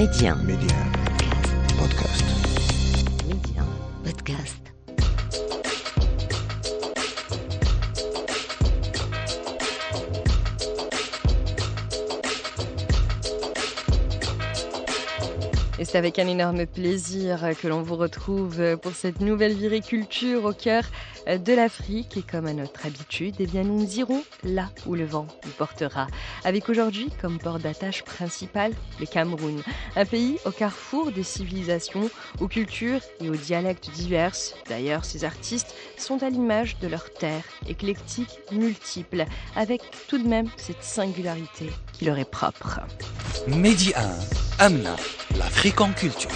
[0.00, 0.34] Média.
[0.34, 0.76] Média.
[1.78, 2.24] Podcast.
[3.28, 3.62] Média.
[4.02, 4.72] Podcast.
[15.78, 20.46] Et c'est avec un énorme plaisir que l'on vous retrouve pour cette nouvelle virée culture
[20.46, 20.84] au cœur
[21.26, 22.16] de l'Afrique.
[22.16, 26.06] Et comme à notre habitude, eh bien, nous irons là où le vent nous portera.
[26.44, 29.62] Avec aujourd'hui comme port d'attache principal le Cameroun,
[29.96, 32.10] un pays au carrefour des civilisations,
[32.40, 34.54] aux cultures et aux dialectes diverses.
[34.68, 39.24] D'ailleurs, ces artistes sont à l'image de leur terre, éclectique, multiple,
[39.56, 42.80] avec tout de même cette singularité qui leur est propre.
[43.46, 44.96] Mehdi 1, Amna,
[45.36, 46.30] l'Afrique en culture.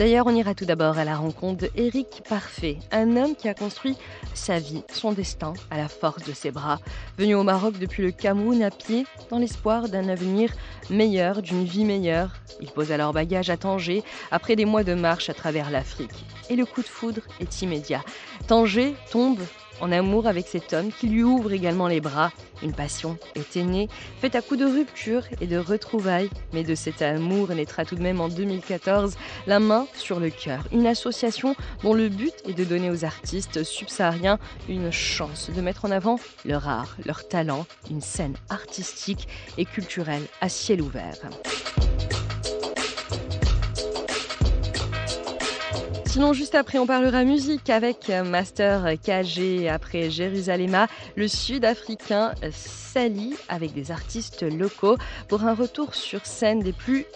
[0.00, 3.54] D'ailleurs, on ira tout d'abord à la rencontre de Eric Parfait, un homme qui a
[3.54, 3.98] construit
[4.32, 6.78] sa vie, son destin à la force de ses bras.
[7.18, 10.54] Venu au Maroc depuis le Cameroun à pied, dans l'espoir d'un avenir
[10.88, 12.30] meilleur, d'une vie meilleure,
[12.62, 16.24] il pose alors bagage à Tanger après des mois de marche à travers l'Afrique.
[16.48, 18.02] Et le coup de foudre est immédiat.
[18.46, 19.40] Tanger tombe
[19.80, 22.32] en amour avec cet homme qui lui ouvre également les bras.
[22.62, 23.88] Une passion était née,
[24.20, 26.30] faite à coup de rupture et de retrouvailles.
[26.52, 30.64] Mais de cet amour naîtra tout de même en 2014 La main sur le cœur,
[30.72, 35.84] une association dont le but est de donner aux artistes subsahariens une chance de mettre
[35.84, 41.16] en avant leur art, leur talent, une scène artistique et culturelle à ciel ouvert.
[46.10, 49.68] Sinon, juste après, on parlera musique avec Master KG.
[49.68, 54.96] Après Jérusalem, le sud-africain Sally avec des artistes locaux
[55.28, 57.06] pour un retour sur scène des plus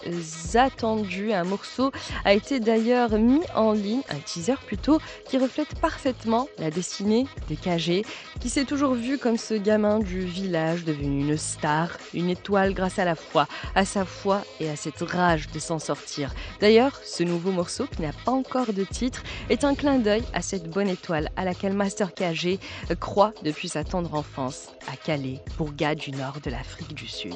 [0.53, 1.33] attendus.
[1.33, 1.91] Un morceau
[2.23, 7.55] a été d'ailleurs mis en ligne, un teaser plutôt, qui reflète parfaitement la destinée de
[7.55, 8.05] KG,
[8.39, 12.97] qui s'est toujours vu comme ce gamin du village devenu une star, une étoile grâce
[12.97, 16.33] à la foi, à sa foi et à cette rage de s'en sortir.
[16.61, 20.41] D'ailleurs, ce nouveau morceau, qui n'a pas encore de titre, est un clin d'œil à
[20.41, 22.59] cette bonne étoile à laquelle Master KG
[22.99, 27.35] croit depuis sa tendre enfance à Calais, Bourgade du nord de l'Afrique du Sud.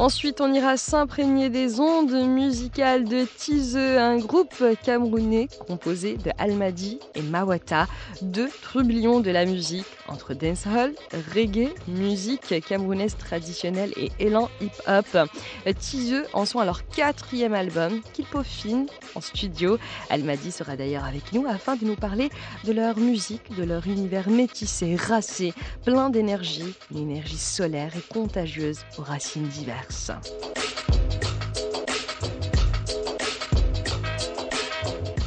[0.00, 6.98] Ensuite, on ira s'imprégner des ondes musicales de Tizeux, un groupe camerounais composé de Almadi
[7.14, 7.86] et Mawata,
[8.22, 10.94] deux trublions de la musique entre dancehall,
[11.34, 15.28] reggae, musique camerounaise traditionnelle et élan hip-hop.
[15.78, 19.76] Tizeux en sont à leur quatrième album qu'ils peaufinent en studio.
[20.08, 22.30] Almadi sera d'ailleurs avec nous afin de nous parler
[22.64, 25.52] de leur musique, de leur univers métissé, racé,
[25.84, 29.89] plein d'énergie, une énergie solaire et contagieuse aux racines diverses.
[29.90, 30.20] Conversa.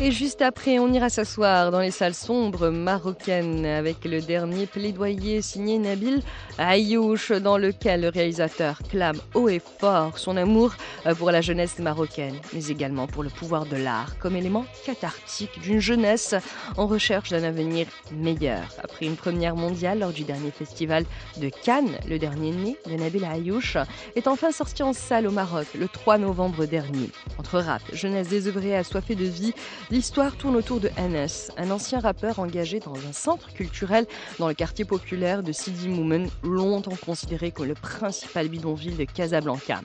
[0.05, 5.41] Et juste après, on ira s'asseoir dans les salles sombres marocaines avec le dernier plaidoyer
[5.41, 6.21] signé Nabil
[6.57, 10.73] Ayouch, dans lequel le réalisateur clame haut et fort son amour
[11.17, 15.79] pour la jeunesse marocaine, mais également pour le pouvoir de l'art comme élément cathartique d'une
[15.79, 16.35] jeunesse
[16.75, 18.63] en recherche d'un avenir meilleur.
[18.83, 21.05] Après une première mondiale lors du dernier festival
[21.37, 23.77] de Cannes, le dernier né de Nabil Ayouch
[24.17, 27.09] est enfin sorti en salle au Maroc le 3 novembre dernier.
[27.37, 29.53] Entre rap, jeunesse désœuvrée assoiffée de vie,
[29.93, 34.07] L'histoire tourne autour de NS, un ancien rappeur engagé dans un centre culturel
[34.39, 39.81] dans le quartier populaire de Sidi Moumen, longtemps considéré comme le principal bidonville de Casablanca.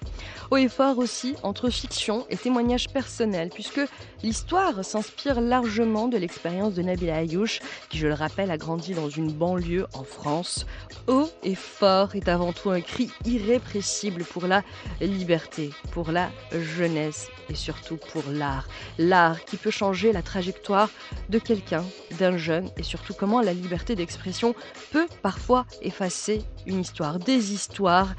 [0.51, 3.83] Haut et fort aussi entre fiction et témoignage personnel, puisque
[4.23, 9.11] l'histoire s'inspire largement de l'expérience de Nabil Ayouch, qui, je le rappelle, a grandi dans
[9.11, 10.65] une banlieue en France.
[11.07, 14.63] Haut et fort est avant tout un cri irrépressible pour la
[15.03, 18.69] liberté, pour la jeunesse et surtout pour l'art.
[18.97, 20.91] L'art qui peut changer la trajectoire
[21.29, 21.85] de quelqu'un,
[22.19, 24.55] d'un jeune, et surtout comment la liberté d'expression
[24.91, 28.15] peut parfois effacer une histoire, des histoires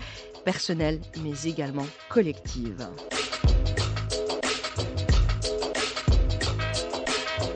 [0.45, 2.87] personnelles, mais également collectives.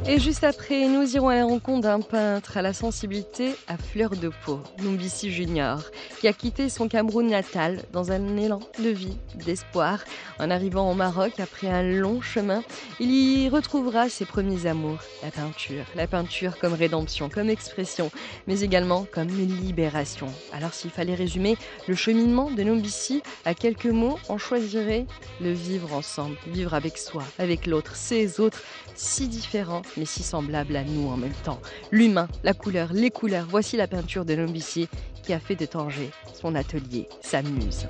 [0.05, 4.09] Et juste après, nous irons à la rencontre d'un peintre à la sensibilité à fleur
[4.09, 5.81] de peau, Numbisi Junior,
[6.19, 10.03] qui a quitté son Cameroun natal dans un élan de vie, d'espoir.
[10.39, 12.63] En arrivant au Maroc après un long chemin,
[12.99, 15.85] il y retrouvera ses premiers amours, la peinture.
[15.95, 18.11] La peinture comme rédemption, comme expression,
[18.45, 20.27] mais également comme libération.
[20.51, 21.55] Alors s'il fallait résumer
[21.87, 25.05] le cheminement de Numbisi à quelques mots, on choisirait
[25.39, 28.61] le vivre ensemble, vivre avec soi, avec l'autre, ces autres
[28.95, 31.59] si différents mais si semblables à nous en même temps.
[31.91, 34.87] L'humain, la couleur, les couleurs, voici la peinture de Lombissier
[35.23, 37.87] qui a fait de Tanger son atelier, sa muse.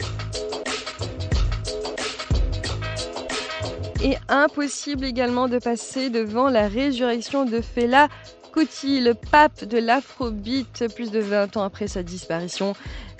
[4.04, 8.10] Et impossible également de passer devant la résurrection de Fela
[8.54, 12.76] Kuti, le pape de l'afrobeat, plus de 20 ans après sa disparition.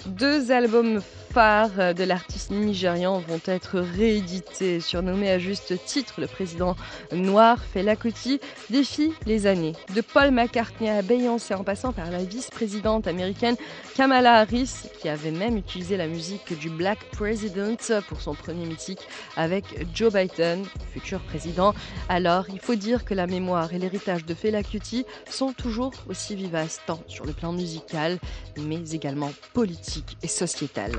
[0.06, 1.02] Deux albums
[1.32, 4.82] phares de l'artiste nigérian vont être réédités.
[4.82, 6.76] Surnommé à juste titre le président
[7.14, 9.74] noir Fela Kuti défie les années.
[9.96, 13.56] De Paul McCartney à Beyoncé en passant par la vice-présidente américaine
[13.96, 17.78] Kamala Harris, qui avait même utilisé la musique du Black President
[18.10, 19.08] pour son premier mythique
[19.38, 19.64] avec
[19.96, 21.74] Joe Biden, futur président.
[22.10, 26.36] Alors, il faut dire que la mémoire et l'héritage de Fela Kuti sont toujours aussi
[26.36, 28.20] vivaces, tant sur le plan musical,
[28.58, 30.92] mais également politique et sociétal.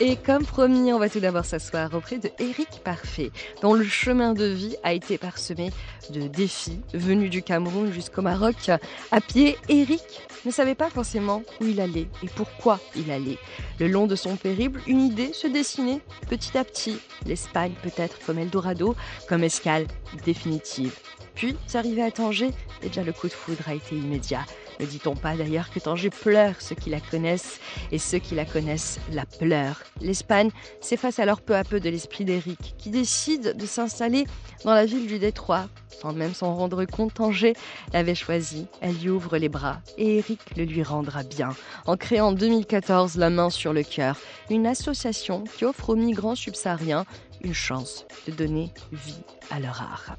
[0.00, 4.32] Et comme promis, on va tout d'abord s'asseoir auprès de Eric Parfait, dont le chemin
[4.32, 5.72] de vie a été parsemé
[6.10, 6.80] de défis.
[6.94, 8.70] Venu du Cameroun jusqu'au Maroc,
[9.10, 10.04] à pied, Eric
[10.44, 13.38] ne savait pas forcément où il allait et pourquoi il allait.
[13.80, 16.98] Le long de son périple, une idée se dessinait petit à petit.
[17.26, 18.94] L'Espagne peut-être comme Eldorado,
[19.28, 19.88] comme escale
[20.24, 20.96] définitive.
[21.34, 22.50] Puis, arrivé à Tanger,
[22.82, 24.44] déjà le coup de foudre a été immédiat.
[24.80, 27.60] Ne dit-on pas d'ailleurs que Tanger pleure ceux qui la connaissent
[27.90, 32.24] et ceux qui la connaissent la pleurent L'Espagne s'efface alors peu à peu de l'esprit
[32.24, 34.24] d'Éric, qui décide de s'installer
[34.64, 35.68] dans la ville du Détroit.
[36.00, 37.54] Sans même s'en rendre compte, Tanger
[37.92, 38.66] l'avait choisi.
[38.80, 41.50] Elle lui ouvre les bras et Éric le lui rendra bien,
[41.86, 44.16] en créant en 2014 La main sur le cœur,
[44.50, 47.04] une association qui offre aux migrants subsahariens
[47.42, 50.16] une chance de donner vie à leur art.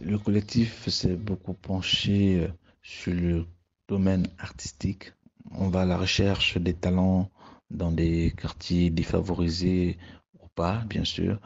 [0.00, 2.48] Le collectif s'est beaucoup penché euh,
[2.82, 3.46] sur le
[3.88, 5.12] domaine artistique.
[5.50, 7.30] On va à la recherche des talents
[7.70, 9.98] dans des quartiers défavorisés
[10.42, 11.40] ou pas, bien sûr,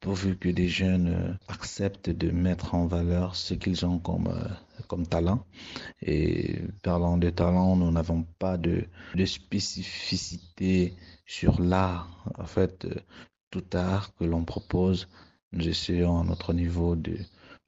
[0.00, 4.48] pourvu que des jeunes euh, acceptent de mettre en valeur ce qu'ils ont comme, euh,
[4.88, 5.44] comme talent.
[6.02, 8.84] Et parlant de talent, nous n'avons pas de,
[9.14, 10.94] de spécificité
[11.24, 12.24] sur l'art.
[12.38, 12.86] En fait,
[13.50, 15.08] tout art que l'on propose,
[15.52, 17.16] nous essayons à notre niveau de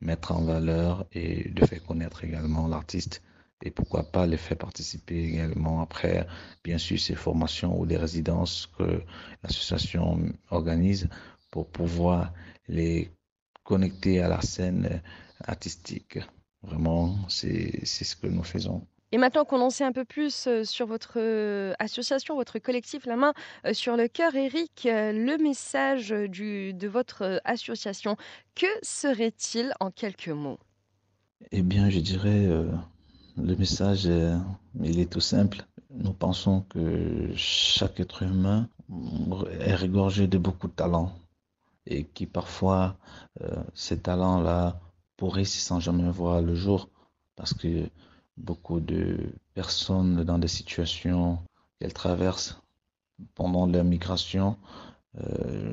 [0.01, 3.23] mettre en valeur et de faire connaître également l'artiste
[3.63, 6.27] et pourquoi pas les faire participer également après,
[6.65, 9.03] bien sûr, ces formations ou des résidences que
[9.43, 10.21] l'association
[10.51, 11.09] organise
[11.51, 12.33] pour pouvoir
[12.69, 13.11] les
[13.65, 15.03] connecter à la scène
[15.45, 16.19] artistique.
[16.63, 18.87] Vraiment, c'est ce que nous faisons.
[19.11, 23.07] Et maintenant qu'on en sait un peu plus euh, sur votre euh, association, votre collectif
[23.07, 23.33] La Main
[23.65, 28.17] euh, sur le cœur, Eric, le message du, de votre association,
[28.55, 30.59] que serait-il en quelques mots?
[31.53, 32.47] Eh bien, je dirais,
[33.43, 34.09] le message,
[34.83, 35.65] il est tout simple.
[35.91, 38.69] Nous pensons que chaque être humain
[39.61, 41.13] est regorgé de beaucoup de talents
[41.87, 42.97] et qui parfois,
[43.75, 44.81] ces talents-là
[45.17, 46.89] pourrissent sans jamais voir le jour
[47.37, 47.89] parce que
[48.37, 51.39] beaucoup de personnes dans des situations
[51.79, 52.61] qu'elles traversent
[53.35, 54.57] pendant leur migration
[55.21, 55.73] euh,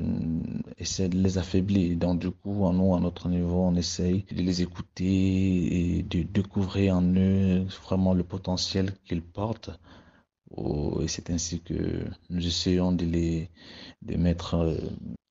[0.78, 1.96] essaient de les affaiblir.
[1.96, 6.22] Donc du coup, en nous, à notre niveau, on essaye de les écouter et de
[6.22, 9.70] découvrir en eux vraiment le potentiel qu'ils portent.
[10.50, 13.50] Oh, et c'est ainsi que nous essayons de les
[14.02, 14.76] de mettre euh,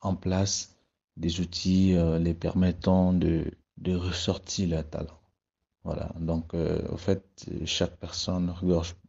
[0.02, 0.76] en place
[1.18, 3.46] des outils euh, les permettant de,
[3.78, 5.20] de ressortir leur talent.
[5.84, 7.24] Voilà, donc euh, au fait,
[7.66, 8.54] chaque personne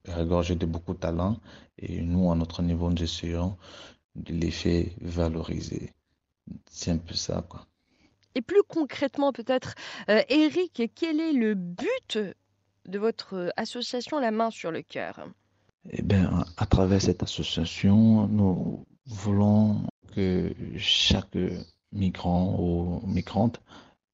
[0.04, 1.38] est regorgée de beaucoup de talents
[1.78, 3.56] et nous, à notre niveau, nous essayons
[4.16, 5.92] de les faire valoriser.
[6.70, 7.66] C'est un peu ça, quoi.
[8.34, 9.74] Et plus concrètement, peut-être,
[10.10, 12.18] euh, Eric, quel est le but
[12.86, 15.26] de votre association La Main sur le Cœur?
[15.90, 21.38] Eh bien, à travers cette association, nous voulons que chaque
[21.92, 23.60] migrant ou migrante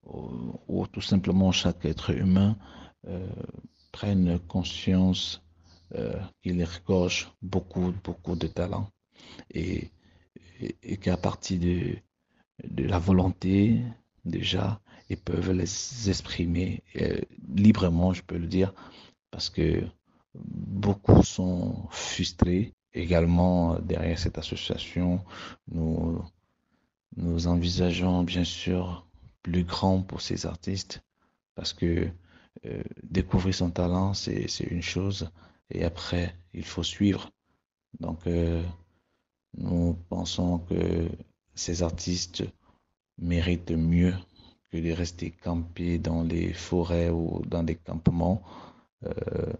[0.04, 2.56] ou, tout simplement chaque être humain
[3.06, 3.26] euh,
[3.92, 5.42] prenne conscience
[5.94, 8.88] euh, qu'il regorge beaucoup, beaucoup de talents
[9.52, 9.90] et,
[11.00, 11.96] qu'à partir de,
[12.64, 13.80] de la volonté,
[14.24, 17.20] déjà, ils peuvent les exprimer euh,
[17.54, 18.72] librement, je peux le dire,
[19.30, 19.82] parce que
[20.34, 22.72] beaucoup sont frustrés.
[22.94, 25.24] Également, derrière cette association,
[25.70, 26.22] nous,
[27.16, 29.06] nous envisageons bien sûr
[29.42, 31.02] plus grand pour ces artistes
[31.54, 32.08] parce que
[32.66, 35.30] euh, découvrir son talent, c'est une chose
[35.70, 37.30] et après, il faut suivre.
[37.98, 38.62] Donc, euh,
[39.56, 41.08] nous pensons que
[41.54, 42.44] ces artistes
[43.18, 44.14] méritent mieux
[44.70, 48.42] que de rester campés dans les forêts ou dans des campements
[49.04, 49.52] euh,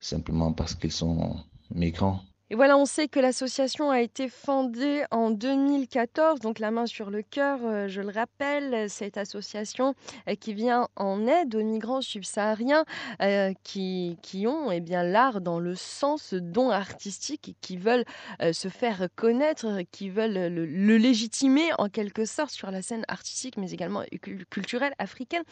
[0.00, 1.36] simplement parce qu'ils sont
[1.70, 2.20] migrants.
[2.50, 7.10] Et voilà, on sait que l'association a été fondée en 2014, donc la main sur
[7.10, 9.94] le cœur, euh, je le rappelle, cette association
[10.30, 12.86] euh, qui vient en aide aux migrants subsahariens
[13.20, 18.04] euh, qui, qui, ont eh bien l'art dans le sens don artistique qui veulent
[18.52, 23.58] se faire connaître, qui veulent le, le légitimer en quelque sorte sur la scène artistique
[23.58, 24.04] mais également
[24.48, 25.42] culturelle africaine.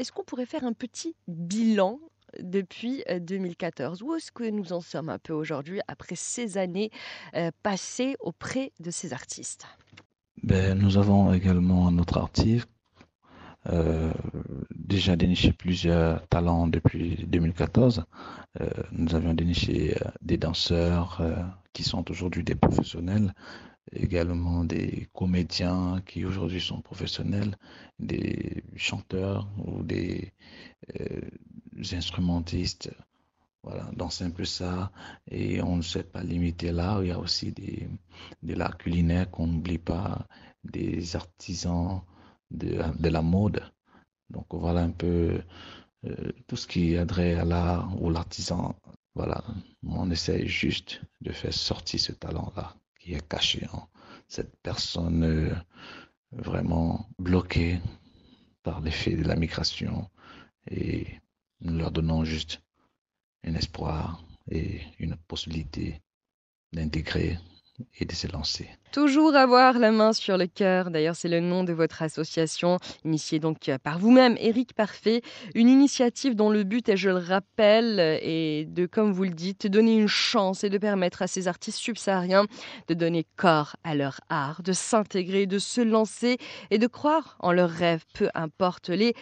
[0.00, 2.00] Est-ce qu'on pourrait faire un petit bilan
[2.40, 4.02] depuis 2014.
[4.02, 6.90] Où est-ce que nous en sommes un peu aujourd'hui après ces années
[7.62, 9.66] passées auprès de ces artistes?
[10.42, 12.68] Ben, Nous avons également notre artiste
[13.70, 14.12] euh,
[14.74, 18.04] déjà déniché plusieurs talents depuis 2014.
[18.60, 21.22] Euh, nous avions déniché euh, des danseurs
[21.72, 23.32] qui sont aujourd'hui des professionnels,
[23.92, 27.56] également des comédiens qui aujourd'hui sont professionnels,
[27.98, 30.32] des chanteurs ou des
[31.92, 32.90] instrumentistes.
[33.62, 34.92] Voilà, donc c'est un peu ça.
[35.30, 36.98] Et on ne souhaite pas limiter là.
[37.02, 37.88] Il y a aussi des,
[38.42, 40.26] de l'art culinaire qu'on n'oublie pas,
[40.64, 42.02] des artisans
[42.50, 43.62] de, la mode.
[44.30, 45.42] Donc voilà un peu
[46.04, 48.74] euh, tout ce qui aiderait à l'art ou l'artisan.
[49.14, 49.44] Voilà,
[49.86, 53.88] on essaye juste de faire sortir ce talent-là qui est caché en
[54.28, 55.54] cette personne euh,
[56.32, 57.80] vraiment bloquée
[58.62, 60.10] par l'effet de la migration
[60.70, 61.06] et
[61.60, 62.60] nous leur donnons juste
[63.44, 66.02] un espoir et une possibilité
[66.72, 67.38] d'intégrer
[67.94, 68.68] et de se lancer.
[68.94, 73.40] Toujours avoir la main sur le cœur, d'ailleurs c'est le nom de votre association, initiée
[73.40, 75.20] donc par vous-même, Éric Parfait,
[75.56, 79.66] une initiative dont le but est, je le rappelle, est de, comme vous le dites,
[79.66, 82.44] donner une chance et de permettre à ces artistes subsahariens
[82.86, 86.38] de donner corps à leur art, de s'intégrer, de se lancer
[86.70, 89.14] et de croire en leurs rêves, peu importe les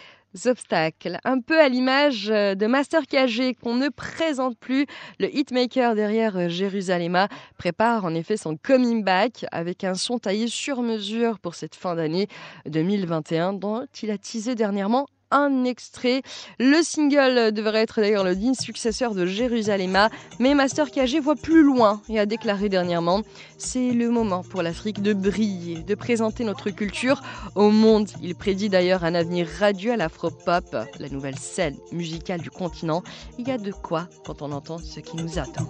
[0.45, 1.19] obstacles.
[1.23, 4.85] Un peu à l'image euh, de Master KG qu'on ne présente plus.
[5.19, 7.27] Le hitmaker derrière euh, Jérusalem
[7.57, 11.95] prépare en effet son coming back avec un son taillé sur mesure pour cette fin
[11.95, 12.27] d'année
[12.65, 16.21] 2021 dont il a teasé dernièrement un extrait.
[16.59, 21.63] Le single devrait être d'ailleurs le digne successeur de Jérusalem, mais Master KG voit plus
[21.63, 23.21] loin et a déclaré dernièrement
[23.57, 27.21] C'est le moment pour l'Afrique de briller, de présenter notre culture
[27.55, 28.09] au monde.
[28.21, 33.01] Il prédit d'ailleurs un avenir radieux à l'afro-pop, la nouvelle scène musicale du continent.
[33.39, 35.67] Il y a de quoi quand on entend ce qui nous attend.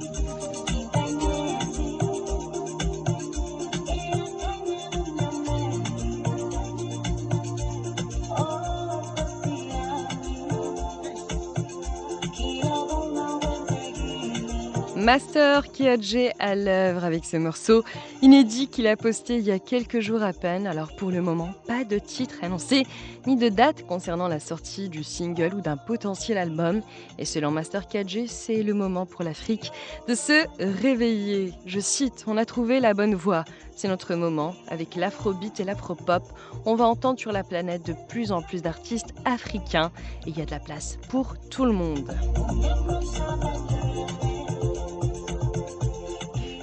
[15.03, 17.83] Master Kiadje à l'œuvre avec ce morceau
[18.21, 20.65] inédit qu'il a posté il y a quelques jours à peine.
[20.65, 22.85] Alors pour le moment, pas de titre annoncé
[23.27, 26.81] ni de date concernant la sortie du single ou d'un potentiel album.
[27.19, 29.73] Et selon Master Kiadje, c'est le moment pour l'Afrique
[30.07, 31.51] de se réveiller.
[31.65, 33.43] Je cite, on a trouvé la bonne voie.
[33.75, 34.55] C'est notre moment.
[34.69, 36.23] Avec l'afrobeat et l'afropop,
[36.65, 39.91] on va entendre sur la planète de plus en plus d'artistes africains.
[40.25, 42.15] Et il y a de la place pour tout le monde.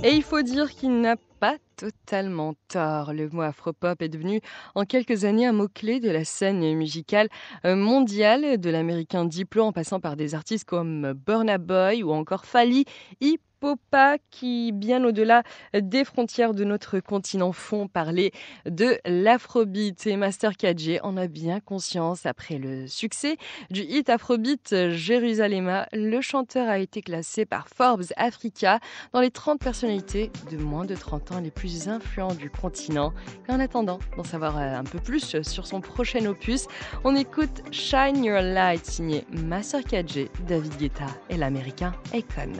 [0.02, 3.14] Et il faut dire qu'il n'a pas totalement tort.
[3.14, 4.40] Le mot afropop est devenu
[4.74, 7.28] en quelques années un mot-clé de la scène musicale
[7.64, 12.44] euh, mondiale, de l'américain Diplo en passant par des artistes comme Burna Boy ou encore
[12.44, 12.84] Fali,
[13.22, 15.42] Hip Popa qui, bien au-delà
[15.74, 18.32] des frontières de notre continent, font parler
[18.64, 20.06] de l'afrobeat.
[20.06, 22.24] Et Master KJ en a bien conscience.
[22.24, 23.36] Après le succès
[23.70, 28.80] du hit afrobeat Jérusalem, le chanteur a été classé par Forbes Africa
[29.12, 33.12] dans les 30 personnalités de moins de 30 ans les plus influents du continent.
[33.48, 36.66] Et en attendant d'en savoir un peu plus sur son prochain opus,
[37.04, 42.52] on écoute Shine Your Light signé Master KJ, David Guetta et l'américain Akon.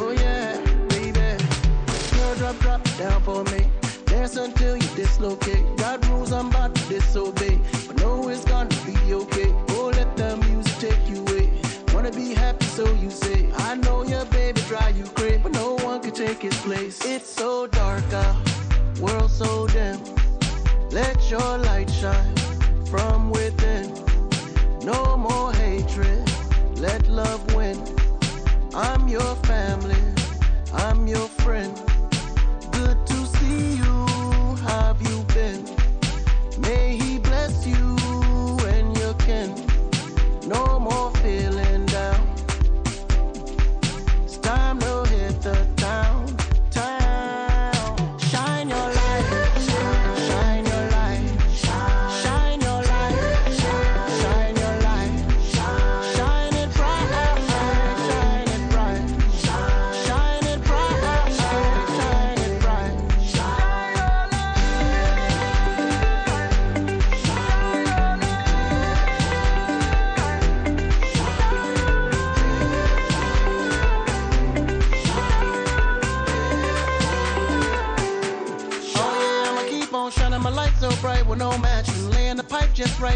[0.00, 0.14] Oh
[2.40, 3.66] drop, drop down for me.
[4.06, 5.64] Dance until you dislocate.
[5.76, 7.60] Got rules I'm about to disobey.
[7.86, 9.52] But know it's gonna be okay.
[9.70, 11.52] Oh, let the music take you away.
[11.94, 13.50] Wanna be happy, so you say.
[13.58, 16.98] I know your baby drive you crazy, but no one can take his place.
[17.04, 18.36] It's so dark out,
[19.00, 19.98] world so dim.
[20.90, 22.36] Let your light shine
[22.86, 23.94] from within.
[24.84, 26.30] No more hatred,
[26.76, 27.78] let love win.
[28.74, 30.02] I'm your family,
[30.72, 31.79] I'm your friend.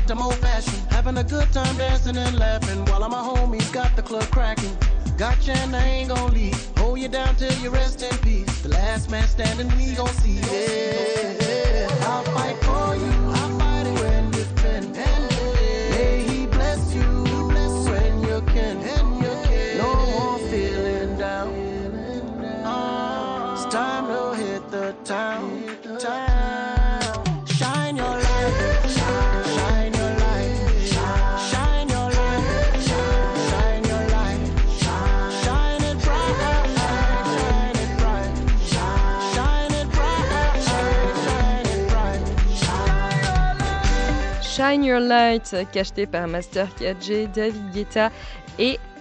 [0.04, 0.92] Right, I'm old fashioned.
[0.92, 4.76] Having a good time dancing and laughing while all my homies got the club cracking.
[5.16, 6.78] Gotcha and I ain't gon' leave.
[6.78, 8.62] Hold you down till you rest in peace.
[8.62, 10.40] The last man standing, we gon' see.
[10.40, 13.23] Yeah, I'll fight for you.
[44.74, 48.10] Shine Your Light, cacheté par Master KJ, David Guetta et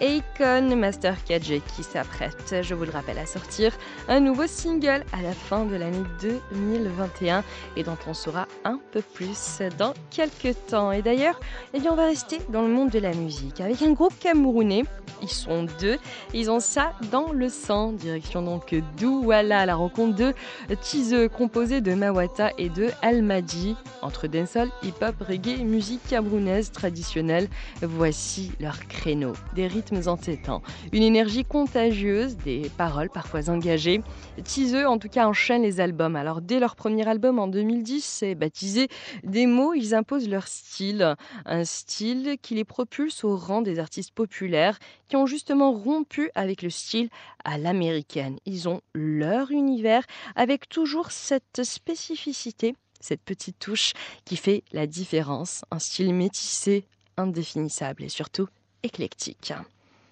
[0.03, 3.71] Akon Master KJ qui s'apprête, je vous le rappelle, à sortir
[4.09, 7.41] un nouveau single à la fin de l'année 2021
[7.77, 10.91] et dont on saura un peu plus dans quelques temps.
[10.91, 11.39] Et d'ailleurs,
[11.73, 14.83] eh on va rester dans le monde de la musique avec un groupe camerounais.
[15.21, 15.97] Ils sont deux,
[16.33, 17.93] ils ont ça dans le sang.
[17.93, 20.33] Direction donc Douala, la rencontre de
[20.81, 23.77] Tizeux, composé de Mawata et de Almadi.
[24.01, 27.47] Entre dancehall, hip-hop, reggae musique camerounaise traditionnelle,
[27.81, 29.31] voici leur créneau.
[29.55, 34.01] Des rythmes entêtants, une énergie contagieuse, des paroles parfois engagées.
[34.43, 36.15] Tizeux, en tout cas, enchaîne les albums.
[36.15, 38.87] Alors, dès leur premier album en 2010, c'est baptisé
[39.23, 41.15] Des mots, ils imposent leur style.
[41.45, 46.61] Un style qui les propulse au rang des artistes populaires qui ont justement rompu avec
[46.61, 47.09] le style
[47.43, 48.37] à l'américaine.
[48.45, 50.03] Ils ont leur univers
[50.35, 53.93] avec toujours cette spécificité, cette petite touche
[54.25, 55.63] qui fait la différence.
[55.71, 56.85] Un style métissé,
[57.17, 58.47] indéfinissable et surtout
[58.83, 59.53] éclectique.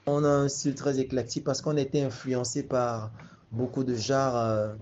[0.08, 3.14] On a un style très éclectique parce qu'on était influencé par
[3.52, 4.76] beaucoup de genres euh,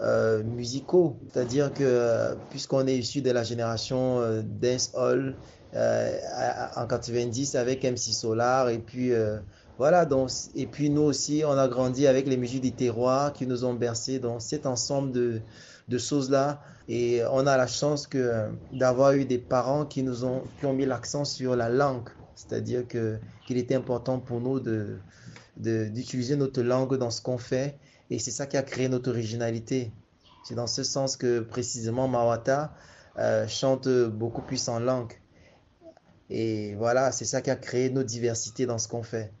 [0.00, 1.20] euh, musicaux.
[1.32, 5.40] C'est-à-dire que euh, puisqu'on est issu de la génération dancehall
[5.74, 9.12] euh, à- en 90 avec MC Solar et puis
[9.78, 13.46] voilà donc et puis nous aussi on a grandi avec les musiques des terroirs qui
[13.46, 15.12] nous ont bercés dans cet ensemble
[15.88, 18.08] de choses là et on a la chance
[18.72, 22.86] d'avoir eu des parents qui nous ont qui ont mis l'accent sur la langue c'est-à-dire
[22.86, 24.98] que qu'il était important pour nous de
[25.56, 27.78] d'utiliser notre langue dans ce qu'on fait
[28.10, 29.92] et c'est ça qui a créé notre originalité
[30.44, 32.74] c'est dans ce sens que précisément Mawata
[33.18, 35.12] euh, chante beaucoup plus en langue
[36.30, 39.32] et voilà c'est ça qui a créé notre diversité dans ce qu'on fait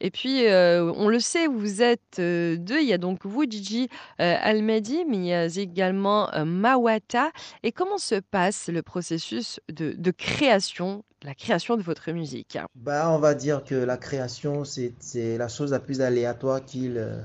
[0.00, 2.80] Et puis, euh, on le sait, vous êtes euh, deux.
[2.80, 3.88] Il y a donc vous, Gigi
[4.20, 7.32] euh, mais il y a également Mawata.
[7.62, 13.10] Et comment se passe le processus de, de création, la création de votre musique Bah,
[13.10, 14.92] on va dire que la création, c'est,
[15.36, 17.20] la chose la plus aléatoire qu'il euh,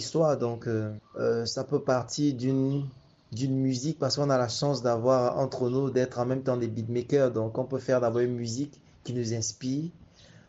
[0.00, 0.36] soit.
[0.36, 2.86] Donc, euh, euh, ça peut partir d'une
[3.32, 7.30] musique parce qu'on a la chance d'avoir entre nous, d'être en même temps des beatmakers.
[7.30, 9.90] Donc, on peut faire d'abord une musique qui nous inspire.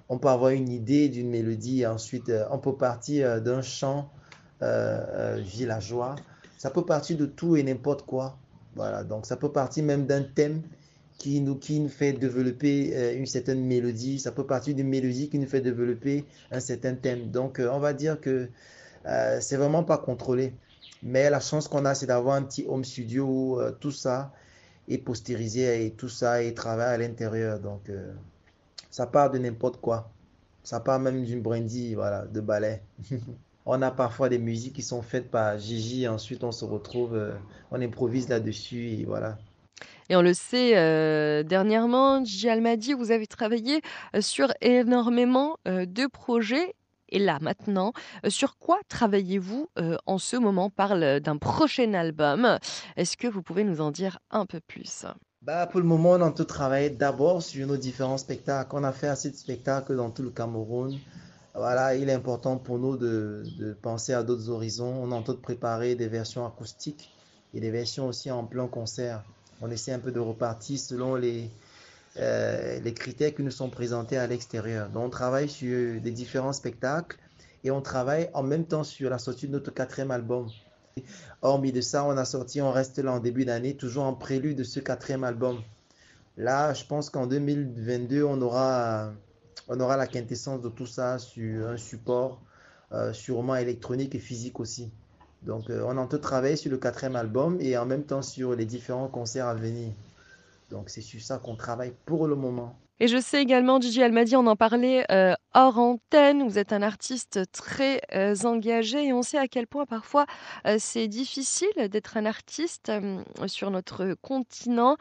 [0.10, 1.81] On peut avoir une idée d'une mélodie.
[1.81, 4.10] Et ensuite, on peut partir d'un chant
[4.62, 6.15] villageois.
[6.57, 8.38] Ça peut partir de tout et n'importe quoi.
[8.75, 9.03] Voilà.
[9.03, 10.63] Donc, ça peut partir même d'un thème
[11.17, 14.19] qui nous, qui nous fait développer euh, une certaine mélodie.
[14.19, 17.32] Ça peut partir d'une mélodie qui nous fait développer un certain thème.
[17.32, 18.49] Donc, euh, on va dire que
[19.06, 20.53] euh, c'est vraiment pas contrôlé.
[21.03, 24.34] Mais la chance qu'on a, c'est d'avoir un petit home studio où tout ça
[24.88, 27.60] est postérisé et tout ça est travaillé à l'intérieur.
[27.60, 27.91] Donc,
[28.89, 30.10] ça part de n'importe quoi.
[30.63, 32.82] Ça part même d'une brandy, voilà, de ballet.
[33.65, 37.19] On a parfois des musiques qui sont faites par Gigi, ensuite on se retrouve,
[37.69, 39.38] on improvise là-dessus, et voilà.
[40.09, 43.81] Et on le sait, euh, dernièrement, Gigi Almadi, vous avez travaillé
[44.15, 46.73] euh, sur énormément euh, de projets.
[47.09, 47.93] Et là, maintenant,
[48.25, 49.69] euh, sur quoi travaillez-vous
[50.05, 50.65] en ce moment?
[50.65, 52.57] On parle d'un prochain album.
[52.95, 55.05] Est-ce que vous pouvez nous en dire un peu plus?
[55.41, 58.75] Bah, pour le moment, on de travailler d'abord sur nos différents spectacles.
[58.75, 60.97] On a fait assez de spectacles dans tout le Cameroun.
[61.55, 64.93] Voilà, il est important pour nous de, de penser à d'autres horizons.
[65.01, 67.11] On est en train de préparer des versions acoustiques
[67.53, 69.23] et des versions aussi en plein concert.
[69.61, 71.49] On essaie un peu de repartir selon les,
[72.17, 74.89] euh, les critères qui nous sont présentés à l'extérieur.
[74.89, 77.17] Donc, on travaille sur des différents spectacles
[77.63, 80.47] et on travaille en même temps sur la sortie de notre quatrième album.
[81.41, 84.57] Hormis de ça, on a sorti On reste là en début d'année, toujours en prélude
[84.57, 85.61] de ce quatrième album.
[86.37, 89.11] Là, je pense qu'en 2022, on aura,
[89.67, 92.41] on aura la quintessence de tout ça sur un support
[92.93, 94.91] euh, sûrement électronique et physique aussi.
[95.47, 98.53] Donc, euh, on en train travailler sur le quatrième album et en même temps sur
[98.53, 99.93] les différents concerts à venir.
[100.69, 102.77] Donc, c'est sur ça qu'on travaille pour le moment.
[102.99, 106.81] Et je sais également, Gigi Almadi, on en parlait euh, hors antenne, vous êtes un
[106.81, 110.25] artiste très euh, engagé et on sait à quel point parfois
[110.65, 112.91] euh, c'est difficile d'être un artiste
[113.45, 114.97] sur notre continent,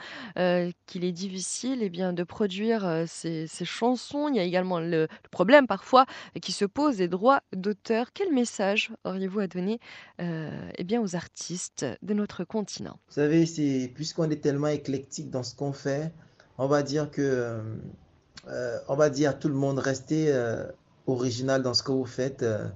[0.86, 4.28] qu'il est difficile eh bien, de produire ces, chansons.
[4.28, 6.04] Il y a également le, problème parfois
[6.42, 8.12] qui se pose des droits d'auteur.
[8.12, 9.80] Quel message auriez-vous à donner
[10.18, 12.98] eh bien, aux artistes de notre continent?
[13.08, 13.46] Vous savez,
[13.94, 16.12] puisqu'on est tellement éclectique dans ce qu'on fait,
[16.58, 17.60] on va dire que,
[18.48, 20.66] euh, on va dire à tout le monde, restez euh,
[21.06, 22.66] original dans ce que vous faites, euh,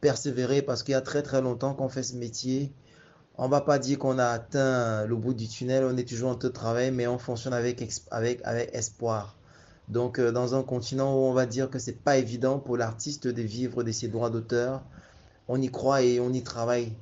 [0.00, 2.72] persévérez parce qu'il y a très très longtemps qu'on fait ce métier.
[3.38, 6.36] On va pas dire qu'on a atteint le bout du tunnel, on est toujours en
[6.36, 9.36] train de travail, mais on fonctionne avec, avec, avec espoir.
[9.88, 13.42] Donc, dans un continent où on va dire que c'est pas évident pour l'artiste de
[13.42, 14.82] vivre de ses droits d'auteur,
[15.48, 16.92] on y croit et on y travaille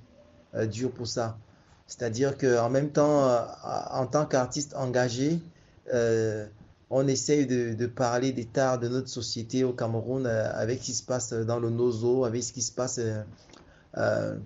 [0.66, 1.38] dur pour ça.
[1.86, 3.46] C'est-à-dire qu'en même temps,
[3.92, 5.40] en tant qu'artiste engagé,
[5.92, 6.46] euh,
[6.90, 10.92] on essaye de, parler des tares de notre société au Cameroun euh, avec ce qui
[10.92, 13.00] se passe dans le Nozo, avec ce qui se passe
[13.96, 14.36] euh,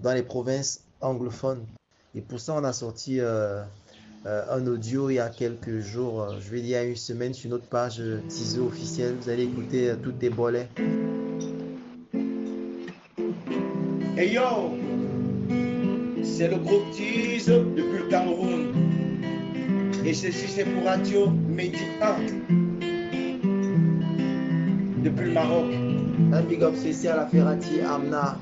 [0.00, 1.64] dans les provinces anglophones.
[2.14, 6.60] Et pour ça, on a sorti un audio il y a quelques jours, je vais
[6.60, 9.16] dire il y a une semaine sur notre page teaser officielle.
[9.20, 10.68] Vous allez écouter toutes tes bolets.
[14.16, 14.78] Hey yo,
[16.22, 19.03] c'est le groupe Tease depuis le Cameroun.
[20.06, 21.32] Et ceci, c'est pour Radio 1.
[25.02, 25.72] Depuis le Maroc.
[26.32, 28.38] Un big up spécial à Ferrati Amna.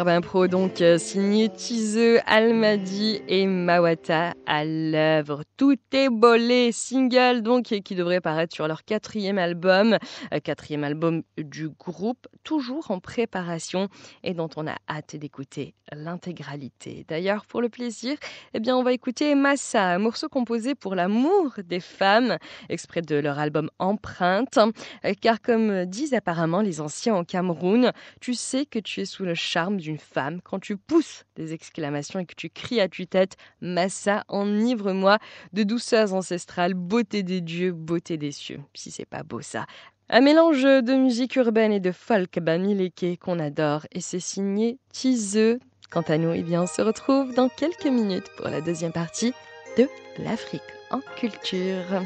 [0.00, 5.42] Superbe impro, donc euh, signé Tizeux, Almadi et Mawata à l'œuvre.
[5.58, 9.98] Tout est bolé, single donc qui devrait paraître sur leur quatrième album,
[10.32, 13.88] euh, quatrième album du groupe, toujours en préparation
[14.22, 17.04] et dont on a hâte d'écouter l'intégralité.
[17.08, 18.16] D'ailleurs, pour le plaisir,
[18.54, 23.38] eh bien, on va écouter Massa, morceau composé pour l'amour des femmes, exprès de leur
[23.38, 24.58] album Empreinte,
[25.04, 29.24] euh, car comme disent apparemment les anciens au Cameroun, tu sais que tu es sous
[29.24, 34.24] le charme femme quand tu pousses des exclamations et que tu cries à tue-tête Massa,
[34.28, 35.18] enivre-moi
[35.52, 38.60] de douceurs ancestrales, beauté des dieux, beauté des cieux.
[38.74, 39.66] Si c'est pas beau ça.
[40.08, 45.60] Un mélange de musique urbaine et de folk bamileke qu'on adore et c'est signé Tiseux.
[45.90, 49.32] Quant à nous, eh bien, on se retrouve dans quelques minutes pour la deuxième partie
[49.76, 52.02] de l'Afrique en culture.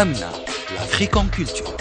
[0.00, 0.30] Amna,
[0.76, 1.76] l'Afrique en culture.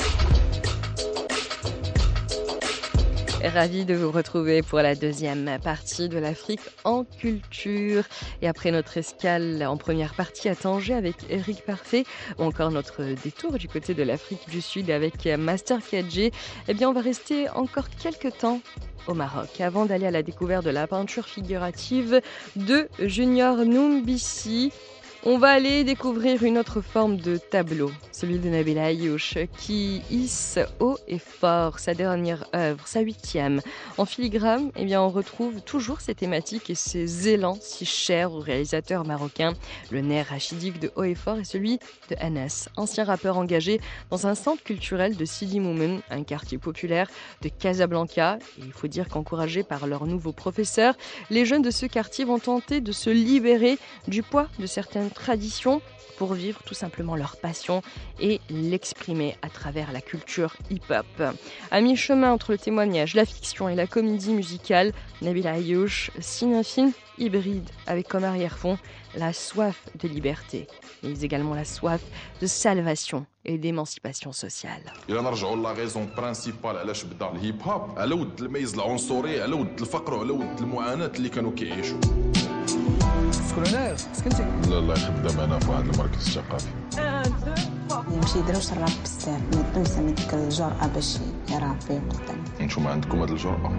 [3.43, 8.05] Ravi de vous retrouver pour la deuxième partie de l'Afrique en culture.
[8.41, 12.05] Et après notre escale en première partie à Tanger avec Eric Parfait,
[12.39, 16.31] ou encore notre détour du côté de l'Afrique du Sud avec Master KG,
[16.67, 18.61] eh bien on va rester encore quelques temps
[19.05, 22.19] au Maroc avant d'aller à la découverte de la peinture figurative
[22.55, 24.73] de Junior Numbisi
[25.25, 30.59] on va aller découvrir une autre forme de tableau, celui de Nabil Ayouch, qui hisse
[30.79, 33.61] haut et fort sa dernière œuvre, sa huitième.
[33.97, 38.39] En filigrane, eh bien, on retrouve toujours ces thématiques et ces élans si chers aux
[38.39, 39.53] réalisateurs marocains.
[39.91, 44.27] Le nerf rachidique de haut et fort est celui de Anas, ancien rappeur engagé dans
[44.27, 47.09] un centre culturel de Sidi Moumen, un quartier populaire
[47.41, 48.37] de Casablanca.
[48.59, 50.95] Et il faut dire qu'encouragés par leur nouveau professeur,
[51.29, 53.77] les jeunes de ce quartier vont tenter de se libérer
[54.07, 55.81] du poids de certaines tradition
[56.17, 57.81] pour vivre tout simplement leur passion
[58.19, 61.05] et l'exprimer à travers la culture hip-hop.
[61.71, 64.91] À mi-chemin entre le témoignage, la fiction et la comédie musicale,
[65.21, 68.77] Nabil Ayouch signe un film hybride avec comme arrière-fond
[69.15, 70.67] la soif de liberté,
[71.03, 72.01] mais également la soif
[72.41, 74.81] de salvation et d'émancipation sociale.
[83.57, 86.67] كولونير سكنتي لا الله خدام أنا في واحد المركز الثقافي.
[88.11, 91.17] يمشي يديروش الراب بزاف ما يدوش ديك الجرأة باش
[91.49, 91.77] يرابي
[92.09, 92.43] قدام.
[92.61, 93.71] أنتم عندكم هاد الجرأة؟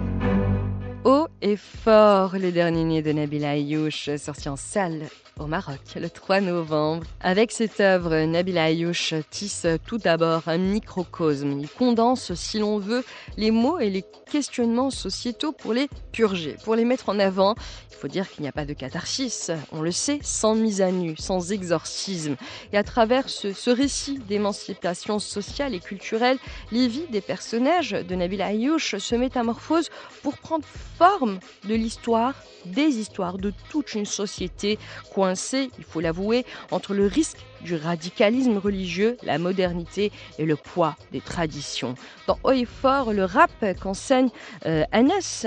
[1.05, 5.07] Haut et fort, le dernier né de Nabil Ayouch, sorti en salle
[5.39, 7.07] au Maroc le 3 novembre.
[7.21, 11.57] Avec cette œuvre, Nabil Ayouch tisse tout d'abord un microcosme.
[11.59, 13.05] Il condense, si l'on veut,
[13.37, 17.55] les mots et les questionnements sociétaux pour les purger, pour les mettre en avant.
[17.91, 20.91] Il faut dire qu'il n'y a pas de catharsis, on le sait, sans mise à
[20.91, 22.35] nu, sans exorcisme.
[22.71, 26.37] Et à travers ce, récit d'émancipation sociale et culturelle,
[26.71, 29.89] les vies des personnages de Nabil Ayouch se métamorphosent
[30.23, 30.65] pour prendre
[30.99, 32.33] forme de l'histoire,
[32.65, 34.77] des histoires de toute une société
[35.13, 40.97] coincée, il faut l'avouer, entre le risque du radicalisme religieux, la modernité et le poids
[41.13, 41.95] des traditions.
[42.27, 43.49] Dans Haut et Fort, le rap
[43.81, 44.29] qu'enseigne
[44.65, 44.83] euh,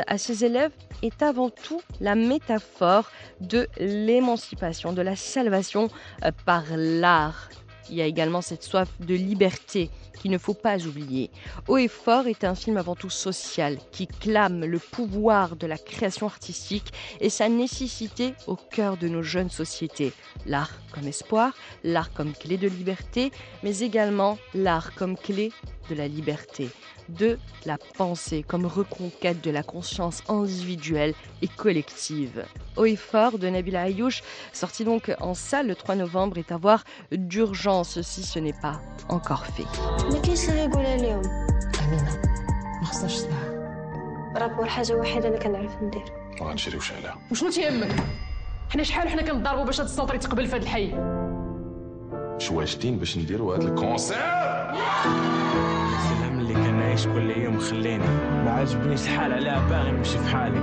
[0.07, 3.11] à ses élèves est avant tout la métaphore
[3.41, 5.91] de l'émancipation, de la salvation
[6.25, 7.51] euh, par l'art.
[7.91, 9.91] Il y a également cette soif de liberté
[10.21, 11.31] qu'il ne faut pas oublier.
[11.69, 15.79] Haut et fort est un film avant tout social qui clame le pouvoir de la
[15.79, 20.13] création artistique et sa nécessité au cœur de nos jeunes sociétés.
[20.47, 25.51] L'art comme espoir, l'art comme clé de liberté, mais également l'art comme clé
[25.90, 26.70] de la liberté,
[27.10, 32.44] de la pensée comme reconquête de la conscience individuelle et collective.
[32.76, 34.24] Haut et fort de Nabila Ayouch,
[34.54, 38.82] sorti donc en salle le 3 novembre, est à voir d'urgence si ce n'est pas
[39.10, 39.68] encore fait.
[40.14, 41.22] ما كاينش اللي يقولها لهم
[41.84, 42.22] امينه
[42.82, 43.44] ما خصناش الصباح
[44.36, 46.04] راه حاجه وحيده اللي كنعرف ندير
[46.42, 47.96] وغنشريو شعله وشنو تيهمك
[48.70, 50.92] حنا شحال وحنا كنضربوا باش هاد السونطر يتقبل في هاد الحي
[52.38, 55.71] شواجدين باش نديروا هاد الكونسير السلام
[56.93, 58.05] كنعيش كل يوم خليني.
[58.45, 60.61] ما عاجبنيش الحال عليها باغي نمشي في حالي.